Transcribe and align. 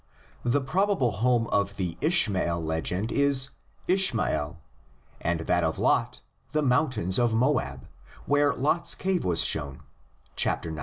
The 0.43 0.61
probable 0.61 1.11
home 1.11 1.45
of 1.49 1.75
the 1.77 1.95
Ishmael 2.01 2.59
legend 2.59 3.11
is 3.11 3.49
Ishmael, 3.87 4.59
and 5.21 5.41
that 5.41 5.63
of 5.63 5.77
Lot 5.77 6.21
the 6.53 6.63
mountains 6.63 7.19
of 7.19 7.35
Moab, 7.35 7.87
where 8.25 8.51
Lot's 8.51 8.95
cave 8.95 9.23
was 9.23 9.43
shown, 9.45 9.83
xix. 10.35 10.65